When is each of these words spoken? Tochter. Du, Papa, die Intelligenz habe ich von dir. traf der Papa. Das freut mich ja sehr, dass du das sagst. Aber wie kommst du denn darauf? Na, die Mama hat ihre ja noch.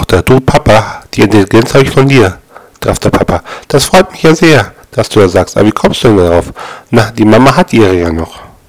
Tochter. 0.00 0.22
Du, 0.22 0.40
Papa, 0.40 1.02
die 1.12 1.22
Intelligenz 1.22 1.74
habe 1.74 1.84
ich 1.84 1.90
von 1.90 2.08
dir. 2.08 2.38
traf 2.80 2.98
der 2.98 3.10
Papa. 3.10 3.42
Das 3.68 3.84
freut 3.84 4.10
mich 4.10 4.22
ja 4.22 4.34
sehr, 4.34 4.72
dass 4.92 5.10
du 5.10 5.20
das 5.20 5.32
sagst. 5.32 5.56
Aber 5.56 5.66
wie 5.66 5.72
kommst 5.72 6.02
du 6.02 6.08
denn 6.08 6.16
darauf? 6.16 6.46
Na, 6.90 7.10
die 7.10 7.24
Mama 7.24 7.54
hat 7.54 7.72
ihre 7.74 7.94
ja 7.94 8.10
noch. 8.10 8.49